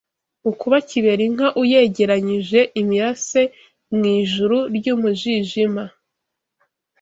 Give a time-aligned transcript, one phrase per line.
[0.49, 3.41] Ukuba kiberinka uyegeranyije Imirase
[3.97, 5.83] mu ijuru ry’ umujijima